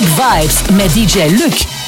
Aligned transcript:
Club 0.00 0.08
Vibes 0.08 0.62
met 0.72 0.94
DJ 0.94 1.28
Luc. 1.28 1.79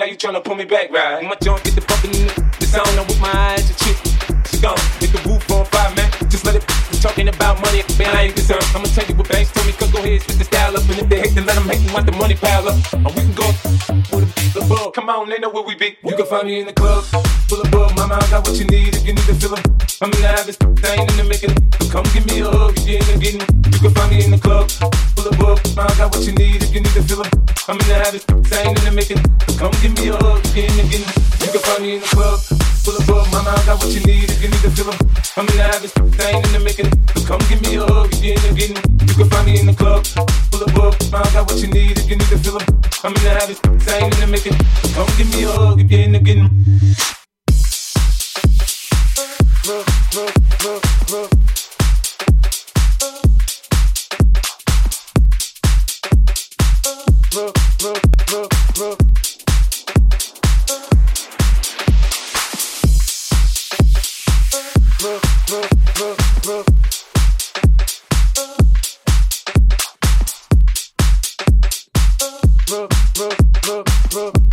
Now 0.00 0.04
you 0.04 0.16
tryna 0.16 0.44
pull 0.44 0.54
me 0.54 0.64
back, 0.64 0.90
right? 0.90 1.24
My 1.24 1.34
joint 1.40 1.64
get 1.64 1.74
the 1.74 1.80
bumping 1.80 2.12
in 2.12 2.28
the, 2.28 2.34
the 2.60 2.66
sound. 2.66 2.88
I'm 3.00 3.06
with 3.06 3.20
my 3.20 3.32
eyes, 3.32 3.64
the 3.64 3.74
chick, 3.80 3.96
she 4.44 4.60
gone. 4.60 4.76
Hit 5.00 5.16
the 5.16 5.20
roof 5.24 5.50
on 5.50 5.64
fire, 5.64 5.88
man. 5.96 6.12
Just 6.28 6.44
let 6.44 6.56
it 6.56 6.64
talking 7.00 7.28
about 7.28 7.56
money, 7.64 7.80
man, 7.96 8.12
I 8.14 8.28
ain't 8.28 8.36
concerned. 8.36 8.64
I'ma 8.76 8.84
tell 8.92 9.08
you 9.08 9.14
what 9.16 9.28
banks 9.28 9.50
told 9.52 9.66
me, 9.66 9.72
cause 9.72 9.90
go 9.90 10.04
ahead, 10.04 10.20
switch 10.20 10.36
the 10.36 10.44
style 10.44 10.59
up. 11.50 11.56
And 11.56 11.68
them 11.68 11.76
hate, 11.76 11.84
and 11.84 11.92
want 11.92 12.06
the 12.06 12.12
money 12.12 12.34
pile 12.34 12.68
up. 12.68 12.78
Or 12.94 13.10
we 13.14 13.22
can 13.26 13.34
go 13.34 13.46
with 14.14 14.56
a 14.56 14.62
above. 14.62 14.92
Come 14.94 15.08
on, 15.10 15.28
they 15.28 15.38
know 15.38 15.50
where 15.50 15.64
we 15.64 15.74
be. 15.74 15.96
You 16.04 16.16
can 16.16 16.26
find 16.26 16.46
me 16.46 16.60
in 16.60 16.66
the 16.66 16.72
club, 16.72 17.04
full 17.48 17.60
of 17.60 17.70
bug. 17.70 17.96
Mama, 17.96 18.14
I 18.14 18.30
got 18.30 18.46
what 18.46 18.56
you 18.56 18.66
need 18.66 18.94
if 18.94 19.04
you 19.06 19.12
need 19.12 19.26
to 19.26 19.34
fill 19.34 19.54
them. 19.54 19.64
I'm 20.00 20.12
in 20.12 20.20
the 20.20 20.28
habit, 20.28 20.56
I 20.84 20.96
ain't 20.96 21.10
in 21.10 21.16
the 21.18 21.24
making. 21.24 21.54
Come 21.90 22.06
give 22.14 22.26
me 22.26 22.40
a 22.40 22.48
hug 22.48 22.78
if 22.78 22.86
you're 22.86 23.02
in 23.02 23.06
the 23.10 23.16
getting. 23.18 23.44
You 23.66 23.78
can 23.78 23.92
find 23.94 24.10
me 24.10 24.24
in 24.24 24.30
the 24.30 24.38
club, 24.38 24.70
full 25.14 25.26
of 25.26 25.34
bug. 25.38 25.58
Mama, 25.76 25.90
I 25.90 25.96
got 25.98 26.14
what 26.14 26.24
you 26.24 26.32
need 26.32 26.62
if 26.62 26.72
you 26.74 26.80
need 26.80 26.94
to 26.94 27.02
fill 27.02 27.22
them. 27.22 27.30
I'm 27.68 27.78
in 27.78 27.86
the 27.86 27.96
habit, 27.98 28.22
I 28.30 28.70
ain't 28.70 28.78
in 28.78 28.84
the 28.84 28.94
making. 28.94 29.20
Come 29.58 29.74
give 29.82 29.94
me 29.98 30.08
a 30.08 30.16
hug 30.16 30.40
if 30.46 30.56
you're 30.56 30.66
in 30.70 30.76
the 30.78 30.84
getting. 30.86 31.10
You 31.40 31.48
can 31.50 31.62
find 31.66 31.82
me 31.82 31.94
in 31.96 32.00
the 32.00 32.10
club, 32.14 32.38
full 32.84 32.96
of 32.96 33.06
bug. 33.06 33.26
Mama, 33.34 33.50
I 33.50 33.62
got 33.66 33.76
what 33.82 33.90
you 33.90 34.02
need 34.06 34.30
if 34.30 34.38
you 34.42 34.48
need 34.48 34.62
to 34.62 34.70
fill 34.70 34.90
them. 34.90 34.98
I'm 35.36 35.46
in 35.50 35.56
the 35.56 35.64
habit, 35.66 35.90
I 35.98 36.30
ain't 36.30 36.46
in 36.46 36.52
the 36.54 36.62
making. 36.62 36.90
Come 37.26 37.42
give 37.48 37.60
me 37.62 37.76
a 37.76 37.84
hug 37.84 38.10
if 38.12 38.22
in 38.22 38.40
the 38.40 38.50
getting. 38.54 38.80
You 39.06 39.14
can 39.14 39.28
find 39.30 39.46
me 39.46 39.60
in 39.60 39.66
the 39.66 39.74
club, 39.74 40.06
full 40.50 40.62
of 40.62 40.70
bug. 40.74 40.94
Mama, 41.10 41.39
got 41.40 41.52
what 41.52 41.62
you 41.62 41.68
need 41.68 41.98
if 41.98 42.10
you 42.10 42.16
need 42.16 42.28
to 42.28 42.38
fill 42.38 42.58
them. 42.58 42.80
I'm 43.02 43.14
in 43.16 43.22
the 43.22 43.30
habit, 43.30 43.58
I 43.88 43.98
ain't 43.98 44.14
in 44.14 44.20
the 44.20 44.26
making. 44.26 44.52
Come 44.92 45.08
give 45.16 45.30
me 45.34 45.44
a 45.44 45.48
hug 45.50 45.80
if 45.80 45.90
you're 45.90 46.00
in 46.00 46.12
the 46.12 46.18
getting. 46.18 46.50
Look, 49.66 49.86
look, 50.14 50.34
look. 50.64 50.84
Look, 57.32 57.56
look, 57.82 58.00
look, 58.32 58.52
look. 58.78 58.98
Look, 65.00 65.24
look, 65.48 65.70
look, 65.98 66.18
look. 66.44 66.66
Look, 66.66 66.79
look, 73.70 74.12
look, 74.14 74.49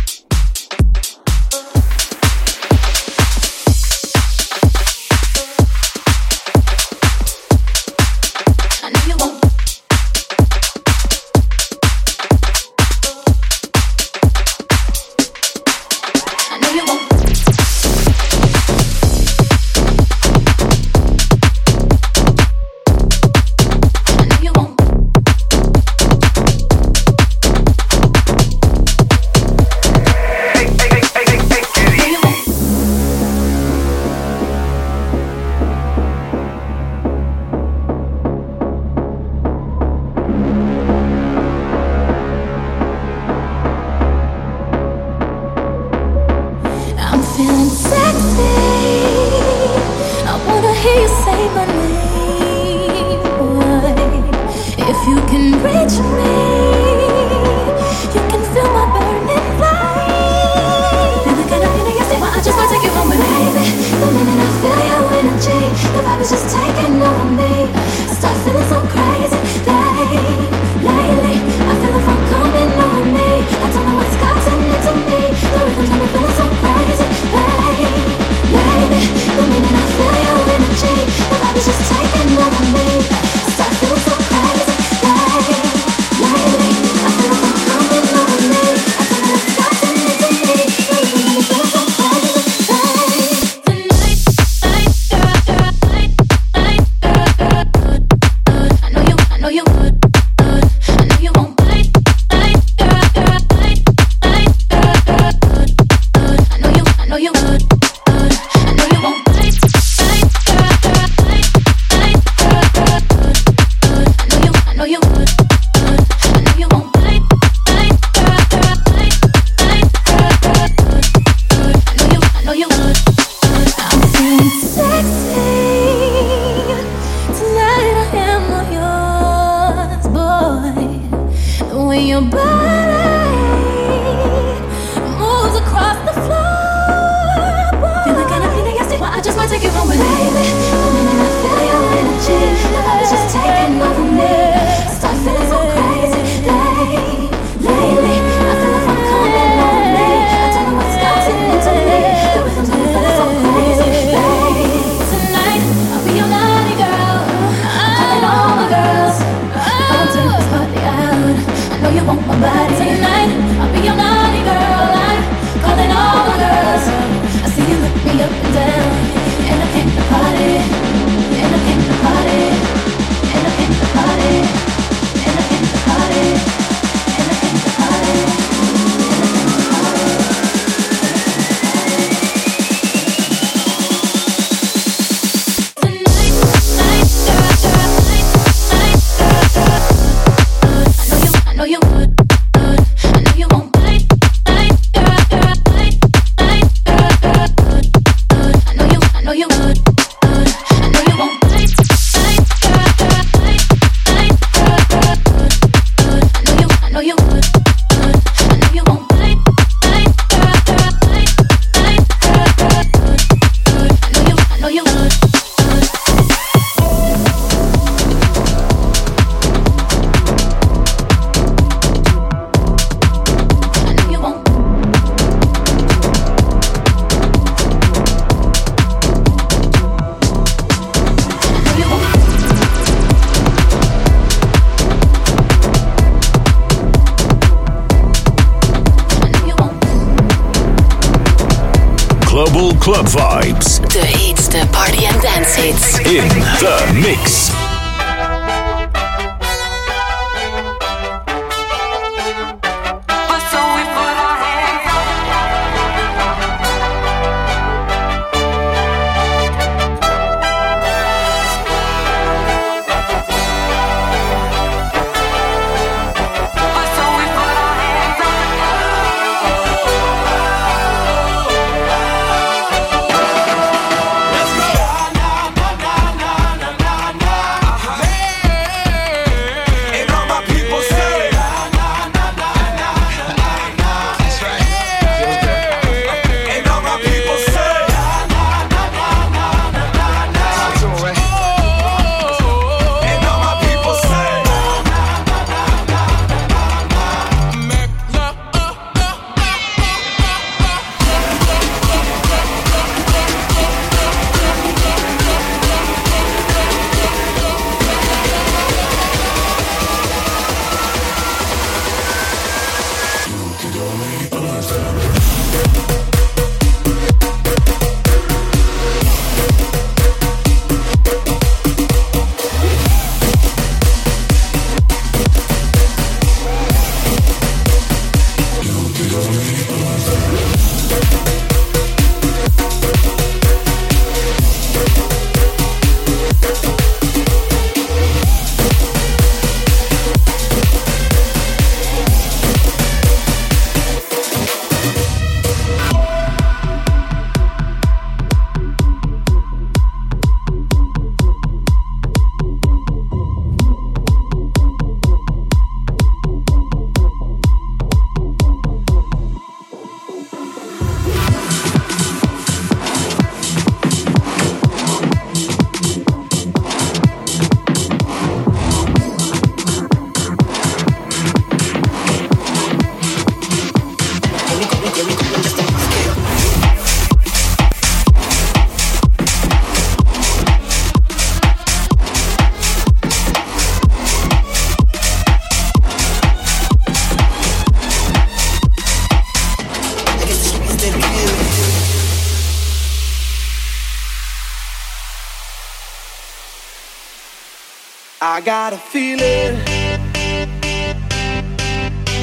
I 398.38 398.40
got 398.40 398.72
a 398.72 398.76
feeling 398.76 399.58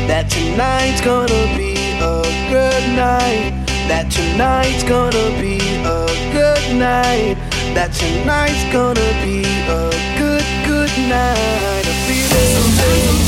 that 0.08 0.30
tonight's 0.30 1.02
gonna 1.02 1.44
be 1.58 1.76
a 2.00 2.24
good 2.48 2.96
night. 2.96 3.52
That 3.92 4.10
tonight's 4.10 4.84
gonna 4.84 5.28
be 5.44 5.60
a 5.84 6.08
good 6.32 6.80
night. 6.80 7.36
That 7.76 7.92
tonight's 7.92 8.64
gonna 8.72 9.12
be 9.28 9.44
a 9.68 9.92
good, 10.16 10.48
good 10.64 10.94
night. 11.12 11.84
A 11.84 11.96
feeling. 12.08 12.64
Sometimes, 12.64 13.20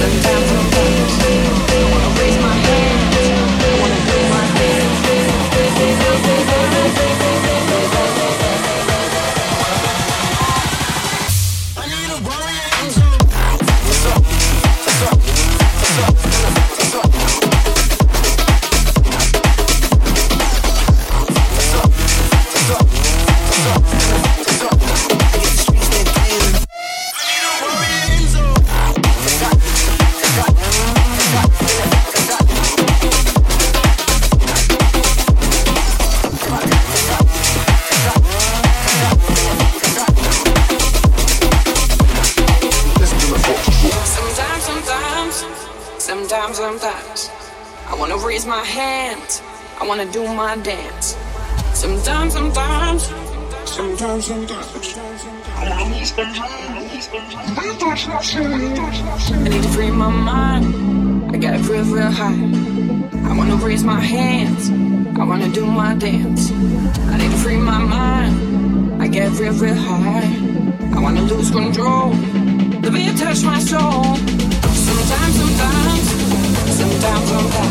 sometimes, 0.00 1.07
wanna 49.88 50.04
do 50.12 50.22
my 50.34 50.54
dance. 50.58 51.16
Sometimes, 51.72 52.34
sometimes, 52.34 53.10
sometimes, 53.64 54.26
sometimes. 54.26 54.68
I 55.56 55.88
need 59.48 59.62
to 59.62 59.68
free 59.70 59.90
my 59.90 60.10
mind. 60.10 61.34
I 61.34 61.38
gotta 61.38 61.58
feel 61.64 61.84
real 61.84 62.10
high. 62.10 62.36
I 63.30 63.34
wanna 63.34 63.56
raise 63.56 63.82
my 63.82 63.98
hands. 63.98 64.68
I 65.18 65.24
wanna 65.24 65.48
do 65.48 65.64
my 65.64 65.94
dance. 65.94 66.50
I 66.50 67.16
need 67.16 67.30
to 67.30 67.38
free 67.38 67.56
my 67.56 67.78
mind. 67.78 69.02
I 69.02 69.08
get 69.08 69.32
real, 69.40 69.54
real 69.54 69.74
high. 69.74 70.28
I 70.94 71.00
wanna 71.00 71.22
lose 71.22 71.50
control. 71.50 72.10
The 72.82 72.90
beat 72.90 73.16
touch 73.16 73.42
my 73.42 73.58
soul. 73.58 74.04
Sometimes, 74.86 75.34
sometimes, 75.40 76.06
sometimes, 76.76 77.28
sometimes. 77.30 77.67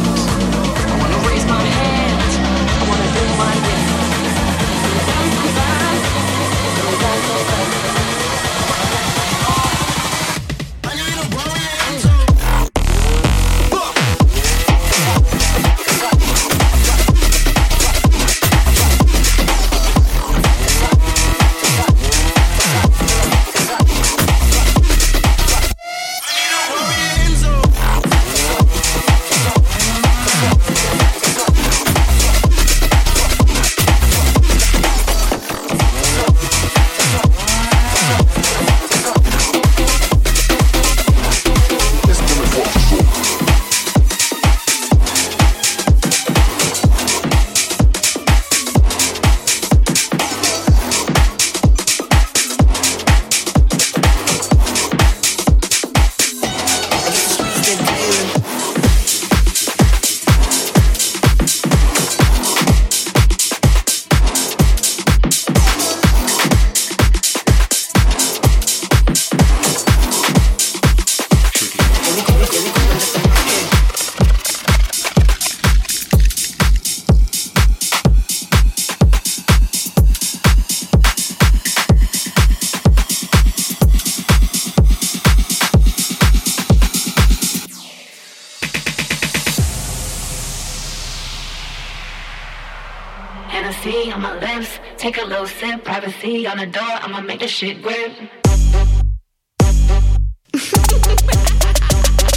key 96.27 96.45
on 96.45 96.57
the 96.57 96.65
door, 96.65 96.83
I'ma 97.03 97.21
make 97.21 97.39
this 97.39 97.51
shit 97.51 97.81
grip. 97.81 98.11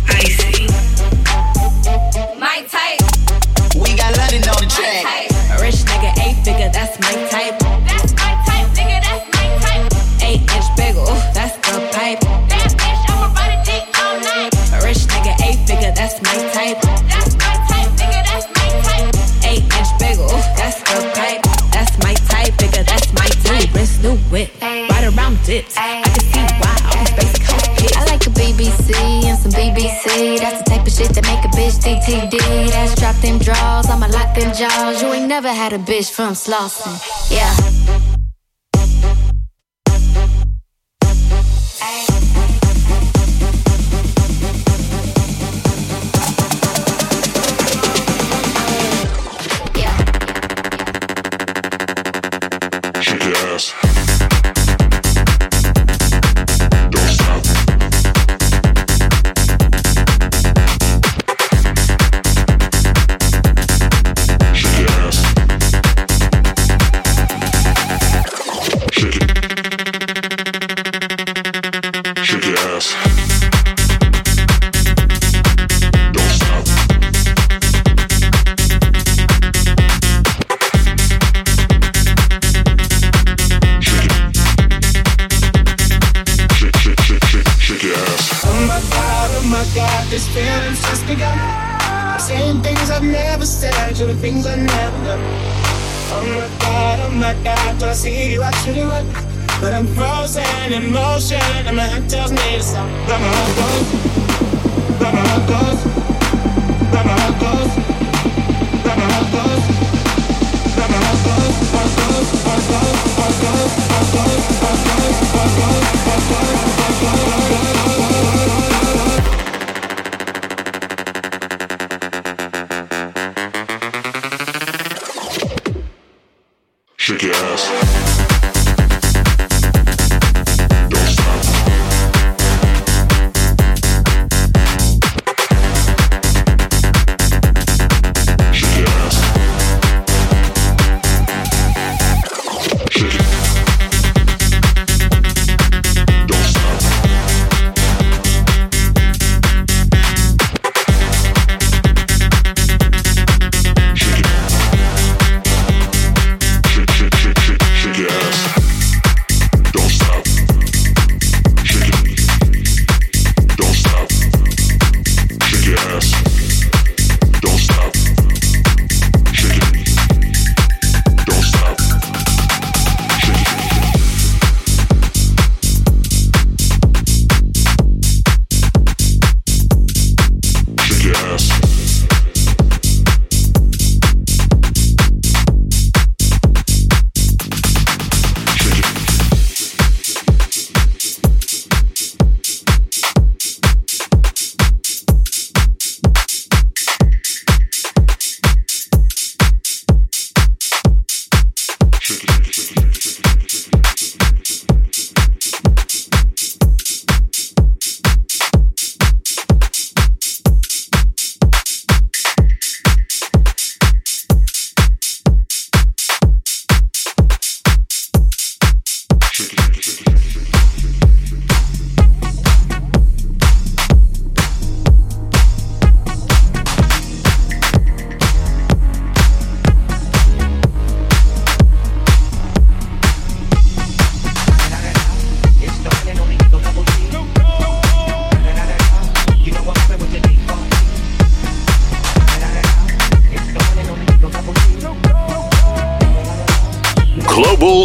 Icy. 0.09 0.66
My 2.38 2.59
type. 2.74 3.03
We 3.83 3.96
got 3.96 4.16
London 4.16 4.48
on 4.48 4.59
the 4.62 4.68
track. 4.76 5.05
Rich 5.61 5.81
nigga, 5.90 6.11
eight 6.24 6.38
figure, 6.44 6.70
that's 6.72 7.00
my 7.00 7.29
type. 7.31 7.60
new 24.03 24.17
whip, 24.31 24.51
right 24.63 25.05
around 25.05 25.43
dips. 25.45 25.77
I 25.77 26.03
can 26.03 26.21
see 26.21 26.41
why 26.61 26.77
all 26.87 26.97
these 26.99 27.15
basic 27.15 27.43
hoes 27.43 27.69
pissed. 27.79 27.97
I 27.97 28.05
like 28.05 28.27
a 28.27 28.31
BBC 28.31 29.25
and 29.25 29.39
some 29.39 29.53
BBC. 29.53 30.39
That's 30.39 30.63
the 30.63 30.71
type 30.71 30.87
of 30.87 30.93
shit 30.93 31.11
that 31.15 31.25
make 31.25 31.45
a 31.45 31.49
bitch 31.49 31.81
DTD. 31.81 32.71
That's 32.71 32.95
drop 32.99 33.17
them 33.17 33.39
draws, 33.39 33.89
I'ma 33.89 34.07
lock 34.07 34.35
them 34.35 34.55
jaws. 34.55 35.03
You 35.03 35.13
ain't 35.13 35.29
never 35.29 35.53
had 35.53 35.73
a 35.73 35.79
bitch 35.79 36.11
from 36.11 36.35
Slauson. 36.35 36.95
Yeah. 37.31 38.20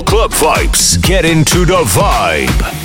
Club 0.03 0.31
vibes. 0.31 1.01
Get 1.01 1.25
into 1.25 1.65
the 1.65 1.84
vibe. 1.84 2.85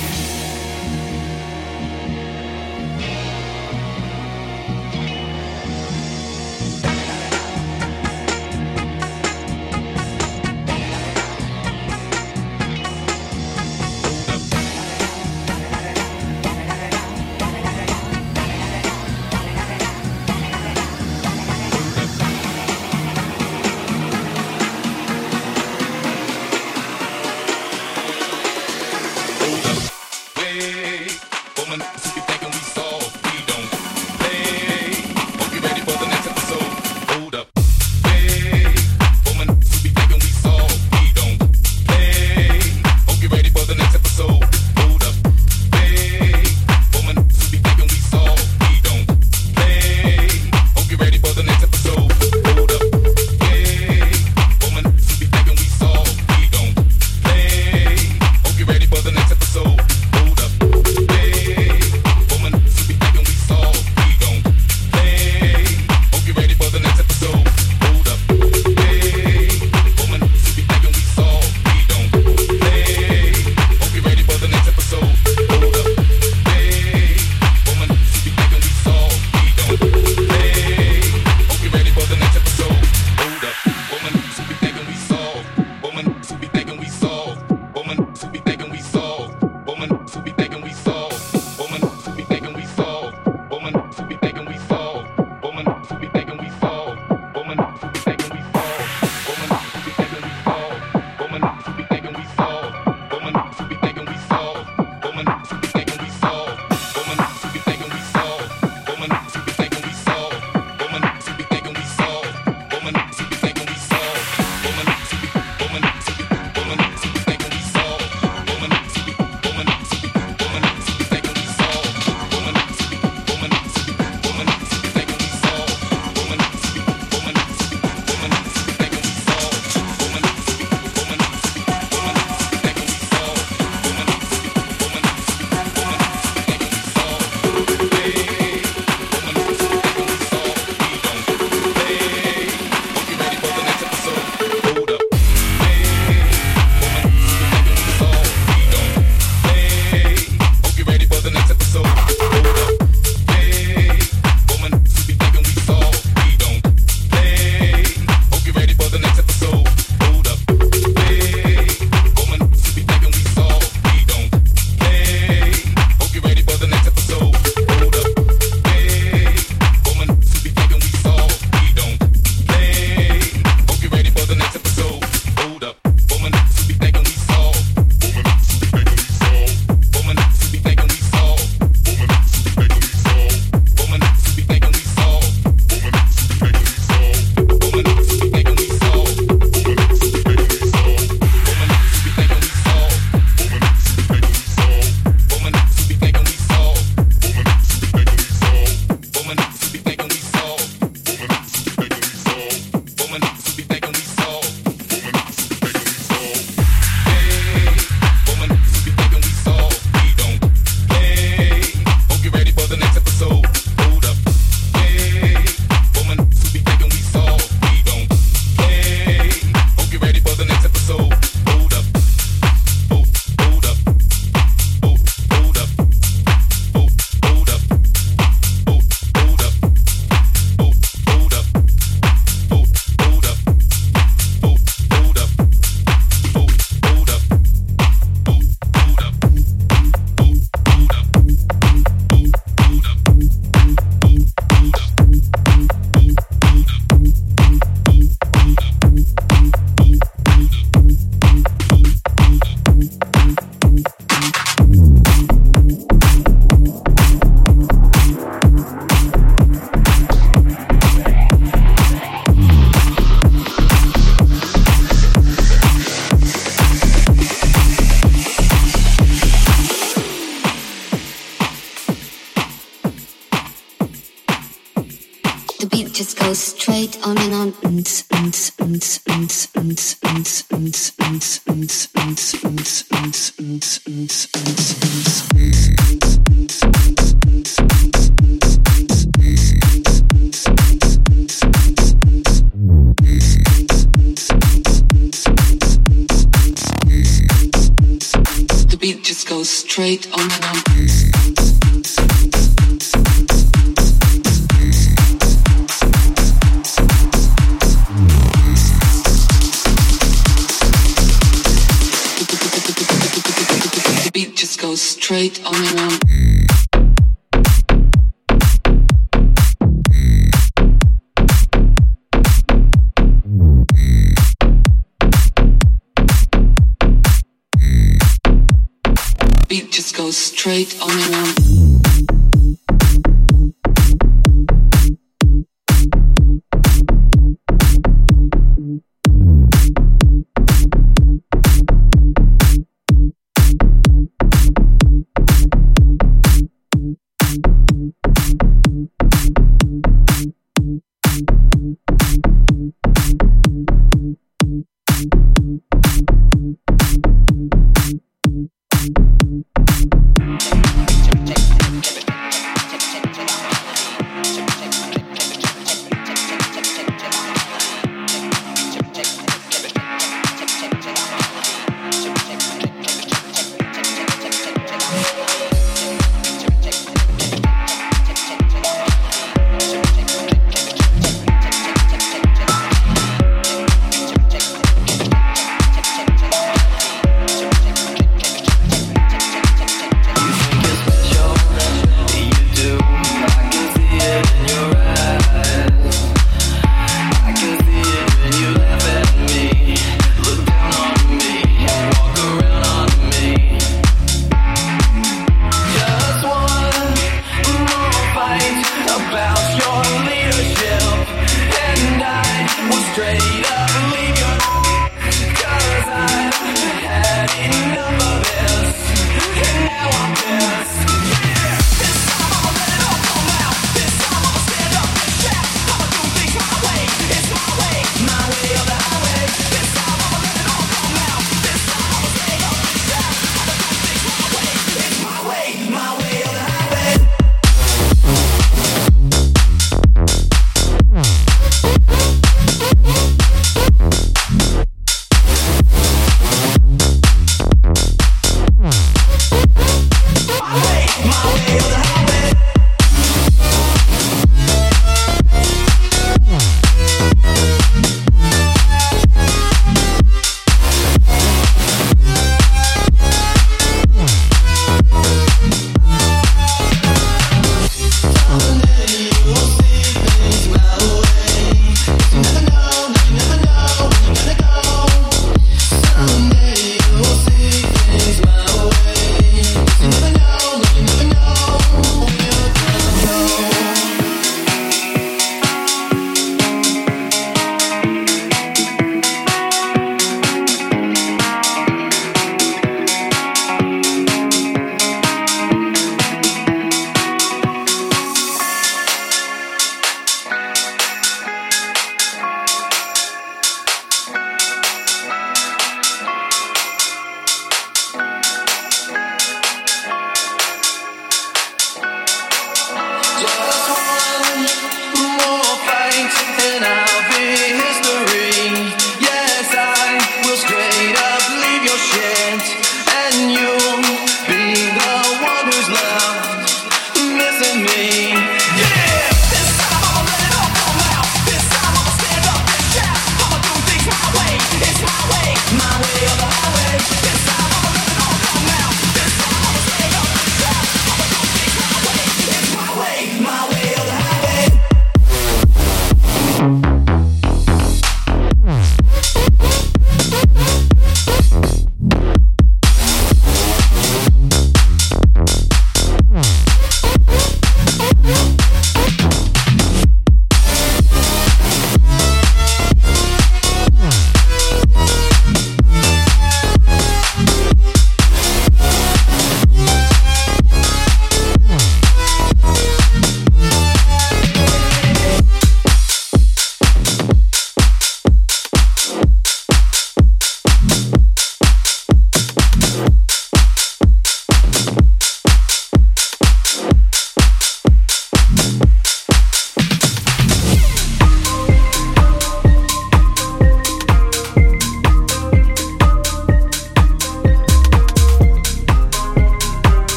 Beat 329.51 329.69
just 329.69 329.97
goes 329.97 330.15
straight 330.15 330.81
on 330.81 330.91
and 330.91 331.15
on. 331.15 331.70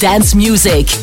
Dance 0.00 0.34
music. 0.34 0.99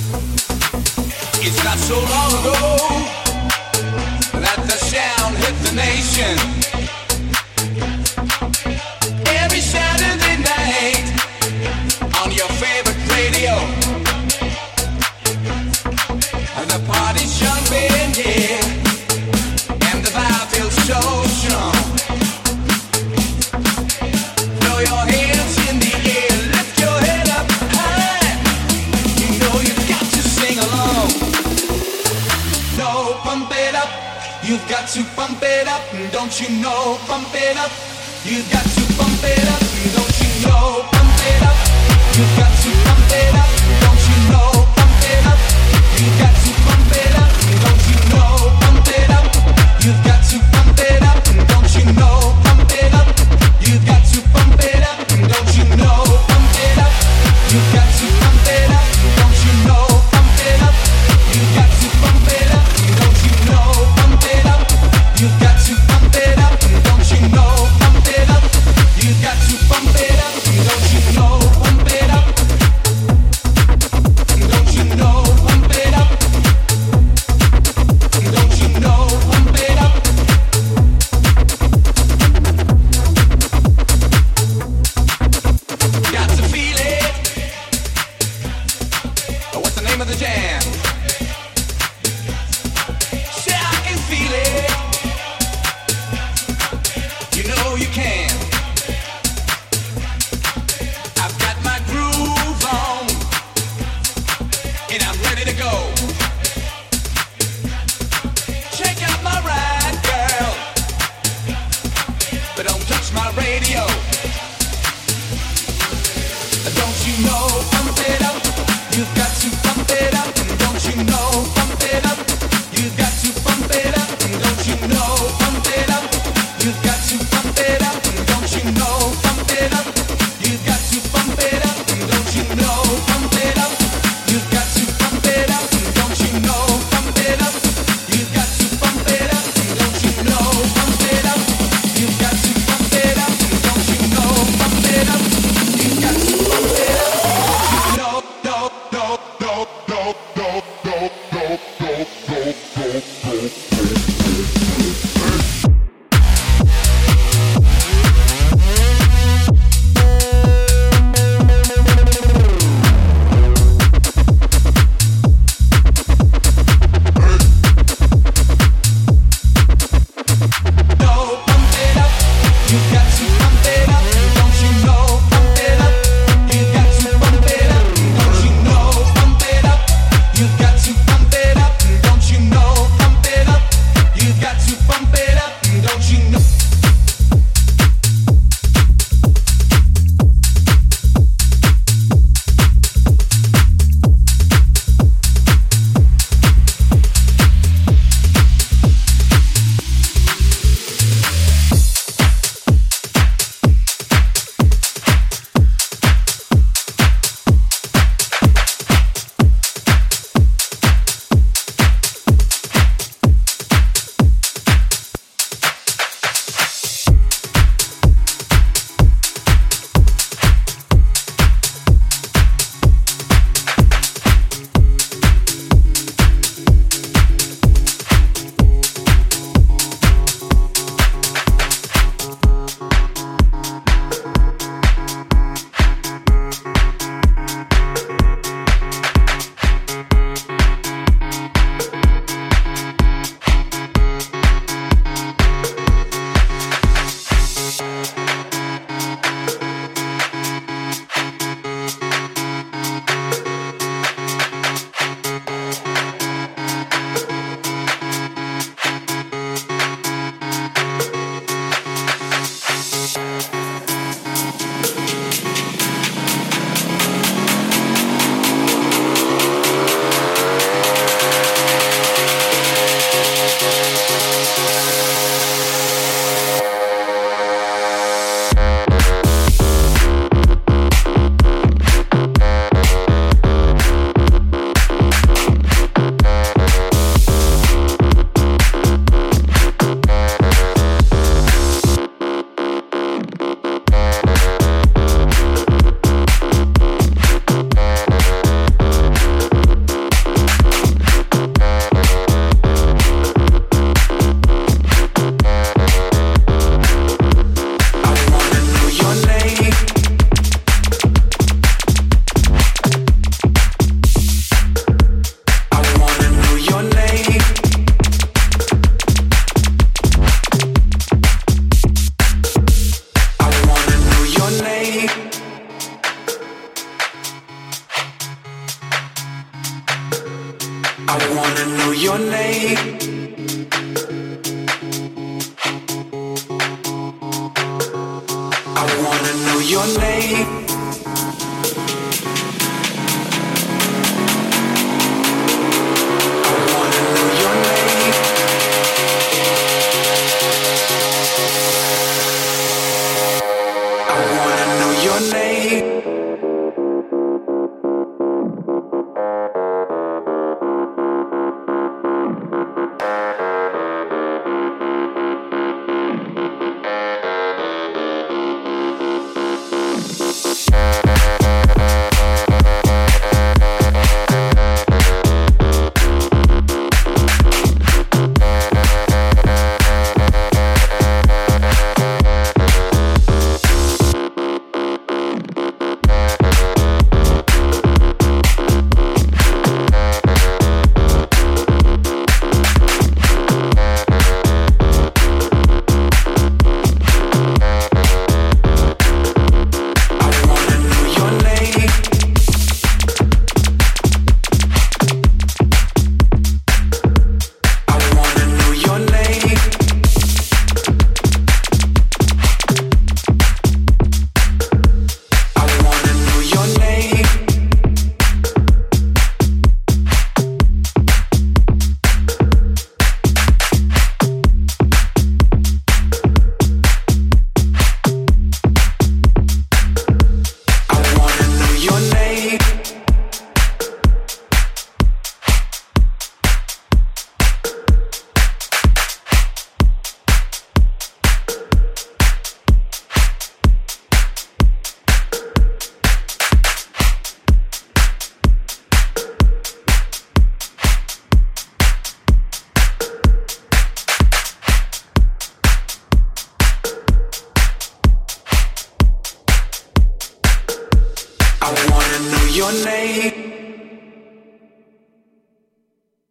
Wanna 354.40 354.66
know 354.80 354.92
your 355.06 355.20
name. 355.32 355.97